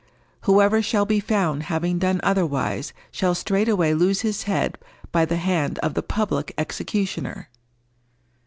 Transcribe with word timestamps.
Whoever 0.45 0.81
shall 0.81 1.05
be 1.05 1.19
found 1.19 1.61
having 1.61 1.99
done 1.99 2.21
otherwise 2.23 2.91
shall 3.11 3.35
straightway 3.35 3.93
lose 3.93 4.21
his 4.21 4.41
head 4.49 4.79
by 5.11 5.25
the 5.25 5.37
hand 5.37 5.77
of 5.83 5.93
the 5.93 6.01
public 6.01 6.55
executioner." 6.57 7.49